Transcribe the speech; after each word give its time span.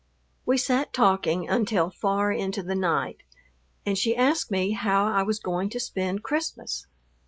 We 0.47 0.57
sat 0.57 0.93
talking 0.93 1.47
until 1.47 1.91
far 1.91 2.31
into 2.31 2.63
the 2.63 2.73
night, 2.73 3.21
and 3.85 3.99
she 3.99 4.15
asked 4.15 4.49
me 4.49 4.71
how 4.71 5.05
I 5.05 5.21
was 5.21 5.37
going 5.37 5.69
to 5.69 5.79
spend 5.79 6.23
Christmas. 6.23 6.87